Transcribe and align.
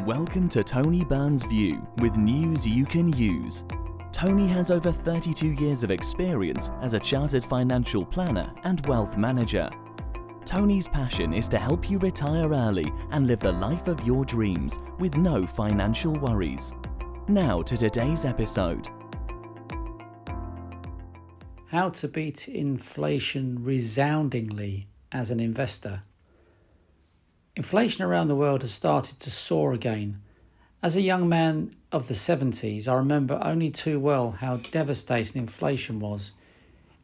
Welcome 0.00 0.50
to 0.50 0.62
Tony 0.62 1.02
Byrne's 1.02 1.44
View 1.44 1.86
with 2.02 2.18
news 2.18 2.66
you 2.66 2.84
can 2.84 3.10
use. 3.14 3.64
Tony 4.12 4.46
has 4.48 4.70
over 4.70 4.92
32 4.92 5.52
years 5.52 5.82
of 5.82 5.90
experience 5.90 6.70
as 6.82 6.92
a 6.92 7.00
chartered 7.00 7.42
financial 7.42 8.04
planner 8.04 8.52
and 8.64 8.84
wealth 8.86 9.16
manager. 9.16 9.70
Tony's 10.44 10.88
passion 10.88 11.32
is 11.32 11.48
to 11.48 11.58
help 11.58 11.88
you 11.88 11.98
retire 12.00 12.52
early 12.52 12.92
and 13.12 13.26
live 13.26 13.40
the 13.40 13.52
life 13.52 13.88
of 13.88 14.04
your 14.04 14.26
dreams 14.26 14.78
with 14.98 15.16
no 15.16 15.46
financial 15.46 16.12
worries. 16.12 16.74
Now 17.28 17.62
to 17.62 17.74
today's 17.74 18.26
episode. 18.26 18.88
How 21.68 21.88
to 21.90 22.08
beat 22.08 22.48
inflation 22.48 23.64
resoundingly 23.64 24.88
as 25.12 25.30
an 25.30 25.40
investor. 25.40 26.02
Inflation 27.56 28.04
around 28.04 28.26
the 28.26 28.34
world 28.34 28.62
has 28.62 28.72
started 28.72 29.20
to 29.20 29.30
soar 29.30 29.72
again. 29.72 30.20
As 30.82 30.96
a 30.96 31.02
young 31.02 31.28
man 31.28 31.76
of 31.92 32.08
the 32.08 32.14
70s, 32.14 32.88
I 32.88 32.94
remember 32.94 33.38
only 33.40 33.70
too 33.70 34.00
well 34.00 34.32
how 34.32 34.56
devastating 34.56 35.40
inflation 35.40 36.00
was. 36.00 36.32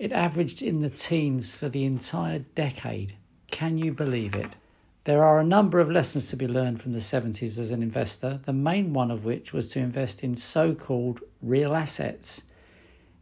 It 0.00 0.10
averaged 0.10 0.60
in 0.60 0.82
the 0.82 0.90
teens 0.90 1.54
for 1.54 1.68
the 1.68 1.84
entire 1.84 2.40
decade. 2.40 3.14
Can 3.52 3.78
you 3.78 3.92
believe 3.92 4.34
it? 4.34 4.56
There 5.04 5.22
are 5.22 5.38
a 5.38 5.44
number 5.44 5.78
of 5.78 5.90
lessons 5.90 6.26
to 6.28 6.36
be 6.36 6.48
learned 6.48 6.82
from 6.82 6.94
the 6.94 6.98
70s 6.98 7.56
as 7.56 7.70
an 7.70 7.80
investor, 7.82 8.40
the 8.44 8.52
main 8.52 8.92
one 8.92 9.12
of 9.12 9.24
which 9.24 9.52
was 9.52 9.68
to 9.70 9.78
invest 9.78 10.24
in 10.24 10.34
so 10.34 10.74
called 10.74 11.20
real 11.40 11.74
assets. 11.74 12.42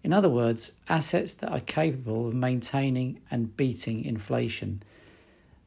In 0.03 0.15
other 0.15 0.31
words, 0.31 0.73
assets 0.89 1.35
that 1.35 1.53
are 1.53 1.61
capable 1.61 2.29
of 2.29 2.35
maintaining 2.35 3.21
and 3.31 3.55
beating 3.55 4.03
inflation. 4.03 4.83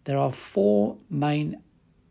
There 0.05 0.17
are 0.17 0.31
four 0.31 0.97
main 1.09 1.61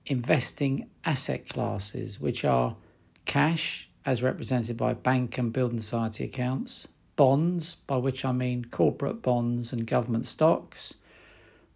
investing 0.07 0.89
asset 1.05 1.49
classes, 1.49 2.21
which 2.21 2.45
are 2.45 2.77
cash, 3.25 3.89
as 4.07 4.23
represented 4.23 4.77
by 4.77 4.95
bank 4.95 5.39
and 5.39 5.53
building 5.53 5.81
society 5.81 6.25
accounts, 6.25 6.89
bonds, 7.17 7.75
by 7.87 7.97
which 7.97 8.25
I 8.25 8.33
mean 8.33 8.65
corporate 8.65 9.23
bonds 9.23 9.73
and 9.73 9.87
government 9.87 10.27
stocks, 10.27 10.95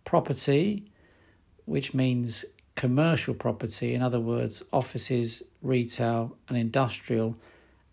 property, 0.05 0.91
which 1.65 1.95
means 1.95 2.45
commercial 2.77 3.35
property, 3.35 3.95
in 3.95 4.03
other 4.03 4.21
words, 4.21 4.63
offices, 4.73 5.43
retail, 5.63 6.37
and 6.49 6.57
industrial, 6.57 7.37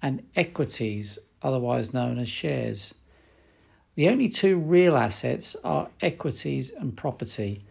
and 0.01 0.25
equities, 0.35 1.19
otherwise 1.41 1.93
known 1.93 2.17
as 2.19 2.29
shares. 2.29 2.95
The 3.95 4.09
only 4.09 4.29
two 4.29 4.57
real 4.57 4.95
assets 4.95 5.55
are 5.63 5.89
equities 6.01 6.71
and 6.71 6.95
property. 6.95 7.63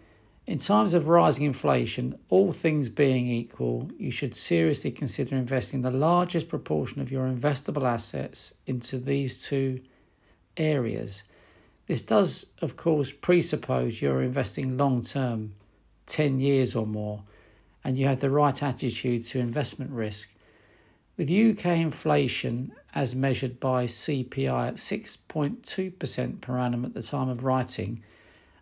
In 0.51 0.59
times 0.59 0.95
of 0.95 1.06
rising 1.06 1.45
inflation, 1.45 2.19
all 2.29 2.51
things 2.51 2.89
being 2.89 3.29
equal, 3.29 3.89
you 3.97 4.11
should 4.11 4.34
seriously 4.34 4.91
consider 4.91 5.37
investing 5.37 5.83
the 5.83 5.93
largest 5.93 6.48
proportion 6.48 7.01
of 7.01 7.12
your 7.12 7.29
investable 7.29 7.89
assets 7.89 8.55
into 8.67 8.98
these 8.98 9.47
two 9.47 9.81
areas. 10.56 11.23
This 11.87 12.03
does, 12.03 12.47
of 12.61 12.77
course, 12.77 13.12
presuppose 13.12 14.03
you're 14.03 14.23
investing 14.23 14.77
long 14.77 15.03
term, 15.03 15.53
10 16.06 16.41
years 16.41 16.75
or 16.75 16.84
more, 16.84 17.23
and 17.84 17.97
you 17.97 18.06
have 18.06 18.19
the 18.19 18.28
right 18.28 18.61
attitude 18.61 19.23
to 19.27 19.39
investment 19.39 19.93
risk. 19.93 20.34
With 21.17 21.31
UK 21.31 21.67
inflation 21.78 22.73
as 22.93 23.15
measured 23.15 23.61
by 23.61 23.84
CPI 23.84 24.67
at 24.67 24.75
6.2% 24.75 26.41
per 26.41 26.59
annum 26.59 26.84
at 26.84 26.95
the 26.95 27.03
time 27.03 27.28
of 27.28 27.45
writing, 27.45 28.03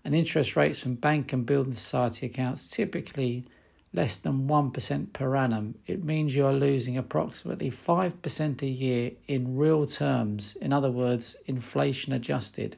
and 0.08 0.16
interest 0.16 0.56
rates 0.56 0.80
from 0.80 0.94
bank 0.94 1.34
and 1.34 1.44
building 1.44 1.74
society 1.74 2.24
accounts 2.24 2.70
typically 2.70 3.44
less 3.92 4.16
than 4.16 4.48
1% 4.48 5.12
per 5.12 5.36
annum, 5.36 5.74
it 5.86 6.02
means 6.02 6.34
you 6.34 6.46
are 6.46 6.52
losing 6.54 6.96
approximately 6.96 7.70
5% 7.70 8.62
a 8.62 8.66
year 8.66 9.10
in 9.26 9.58
real 9.58 9.84
terms, 9.84 10.56
in 10.62 10.72
other 10.72 10.90
words, 10.90 11.36
inflation 11.44 12.14
adjusted. 12.14 12.74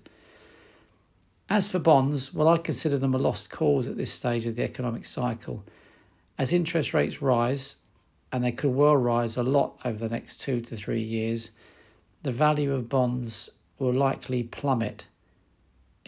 As 1.48 1.68
for 1.68 1.78
bonds, 1.78 2.34
well, 2.34 2.48
I 2.48 2.56
consider 2.56 2.98
them 2.98 3.14
a 3.14 3.18
lost 3.18 3.48
cause 3.48 3.86
at 3.86 3.96
this 3.96 4.12
stage 4.12 4.44
of 4.44 4.56
the 4.56 4.64
economic 4.64 5.04
cycle. 5.04 5.62
As 6.36 6.52
interest 6.52 6.92
rates 6.92 7.22
rise, 7.22 7.76
and 8.32 8.42
they 8.42 8.50
could 8.50 8.74
well 8.74 8.96
rise 8.96 9.36
a 9.36 9.44
lot 9.44 9.78
over 9.84 9.98
the 9.98 10.12
next 10.12 10.40
two 10.40 10.60
to 10.62 10.76
three 10.76 11.02
years, 11.02 11.52
the 12.24 12.32
value 12.32 12.74
of 12.74 12.88
bonds 12.88 13.50
will 13.78 13.94
likely 13.94 14.42
plummet. 14.42 15.04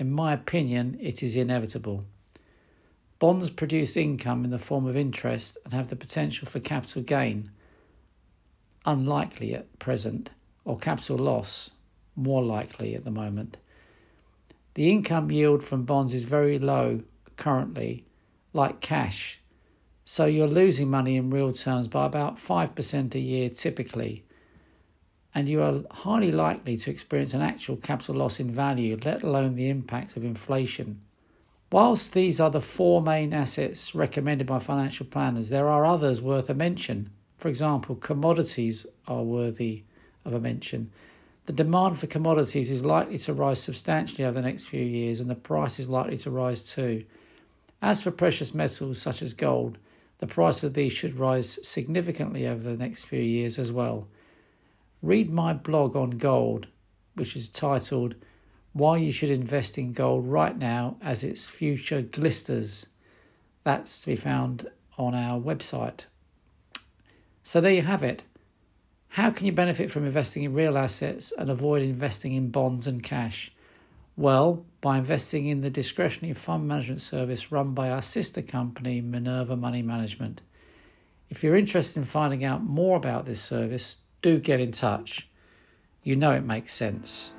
In 0.02 0.10
my 0.10 0.32
opinion, 0.32 0.98
it 1.00 1.22
is 1.22 1.36
inevitable. 1.36 2.04
Bonds 3.20 3.50
produce 3.50 3.96
income 3.96 4.44
in 4.44 4.50
the 4.50 4.58
form 4.58 4.84
of 4.84 4.96
interest 4.96 5.56
and 5.62 5.72
have 5.72 5.90
the 5.90 5.94
potential 5.94 6.48
for 6.48 6.58
capital 6.58 7.02
gain, 7.02 7.52
unlikely 8.84 9.54
at 9.54 9.78
present, 9.78 10.30
or 10.64 10.76
capital 10.76 11.18
loss, 11.18 11.70
more 12.16 12.42
likely 12.42 12.96
at 12.96 13.04
the 13.04 13.12
moment. 13.12 13.58
The 14.74 14.90
income 14.90 15.30
yield 15.30 15.62
from 15.62 15.84
bonds 15.84 16.14
is 16.14 16.24
very 16.24 16.58
low 16.58 17.02
currently, 17.36 18.04
like 18.52 18.80
cash 18.80 19.40
so 20.04 20.26
you're 20.26 20.48
losing 20.48 20.90
money 20.90 21.14
in 21.14 21.30
real 21.30 21.52
terms 21.52 21.86
by 21.86 22.06
about 22.06 22.36
5% 22.36 23.14
a 23.14 23.20
year 23.20 23.48
typically. 23.50 24.24
And 25.34 25.48
you 25.48 25.62
are 25.62 25.82
highly 25.90 26.30
likely 26.30 26.76
to 26.76 26.90
experience 26.90 27.32
an 27.32 27.40
actual 27.40 27.76
capital 27.76 28.16
loss 28.16 28.38
in 28.38 28.50
value, 28.50 28.98
let 29.02 29.22
alone 29.22 29.56
the 29.56 29.68
impact 29.68 30.16
of 30.16 30.24
inflation. 30.24 31.00
Whilst 31.70 32.12
these 32.12 32.38
are 32.38 32.50
the 32.50 32.60
four 32.60 33.00
main 33.00 33.32
assets 33.32 33.94
recommended 33.94 34.46
by 34.46 34.58
financial 34.58 35.06
planners, 35.06 35.48
there 35.48 35.68
are 35.68 35.86
others 35.86 36.20
worth 36.20 36.50
a 36.50 36.54
mention. 36.54 37.10
For 37.38 37.48
example, 37.48 37.94
commodities 37.96 38.86
are 39.08 39.22
worthy 39.22 39.84
of 40.24 40.34
a 40.34 40.40
mention. 40.40 40.90
The 41.46 41.52
demand 41.54 41.98
for 41.98 42.06
commodities 42.06 42.70
is 42.70 42.84
likely 42.84 43.18
to 43.18 43.32
rise 43.32 43.60
substantially 43.60 44.24
over 44.24 44.34
the 44.34 44.46
next 44.46 44.66
few 44.66 44.84
years, 44.84 45.18
and 45.18 45.30
the 45.30 45.34
price 45.34 45.78
is 45.80 45.88
likely 45.88 46.18
to 46.18 46.30
rise 46.30 46.62
too. 46.62 47.04
As 47.80 48.02
for 48.02 48.12
precious 48.12 48.54
metals 48.54 49.00
such 49.00 49.22
as 49.22 49.34
gold, 49.34 49.78
the 50.18 50.26
price 50.28 50.62
of 50.62 50.74
these 50.74 50.92
should 50.92 51.18
rise 51.18 51.58
significantly 51.66 52.46
over 52.46 52.62
the 52.62 52.76
next 52.76 53.04
few 53.04 53.20
years 53.20 53.58
as 53.58 53.72
well. 53.72 54.06
Read 55.02 55.30
my 55.30 55.52
blog 55.52 55.96
on 55.96 56.10
gold, 56.10 56.68
which 57.14 57.34
is 57.34 57.50
titled 57.50 58.14
Why 58.72 58.98
You 58.98 59.10
Should 59.10 59.30
Invest 59.30 59.76
in 59.76 59.92
Gold 59.92 60.28
Right 60.28 60.56
Now 60.56 60.96
as 61.02 61.24
Its 61.24 61.48
Future 61.48 62.02
Glisters. 62.02 62.86
That's 63.64 64.02
to 64.02 64.10
be 64.10 64.16
found 64.16 64.70
on 64.96 65.12
our 65.16 65.40
website. 65.40 66.06
So 67.42 67.60
there 67.60 67.72
you 67.72 67.82
have 67.82 68.04
it. 68.04 68.22
How 69.08 69.32
can 69.32 69.46
you 69.46 69.52
benefit 69.52 69.90
from 69.90 70.06
investing 70.06 70.44
in 70.44 70.54
real 70.54 70.78
assets 70.78 71.32
and 71.36 71.50
avoid 71.50 71.82
investing 71.82 72.34
in 72.34 72.50
bonds 72.50 72.86
and 72.86 73.02
cash? 73.02 73.50
Well, 74.16 74.64
by 74.80 74.98
investing 74.98 75.46
in 75.46 75.62
the 75.62 75.70
discretionary 75.70 76.34
fund 76.34 76.68
management 76.68 77.00
service 77.00 77.50
run 77.50 77.74
by 77.74 77.90
our 77.90 78.02
sister 78.02 78.40
company, 78.40 79.00
Minerva 79.00 79.56
Money 79.56 79.82
Management. 79.82 80.42
If 81.28 81.42
you're 81.42 81.56
interested 81.56 81.98
in 81.98 82.04
finding 82.04 82.44
out 82.44 82.62
more 82.62 82.96
about 82.96 83.26
this 83.26 83.40
service, 83.40 83.96
do 84.22 84.38
get 84.38 84.60
in 84.60 84.72
touch. 84.72 85.28
You 86.02 86.16
know 86.16 86.32
it 86.32 86.44
makes 86.44 86.72
sense. 86.72 87.34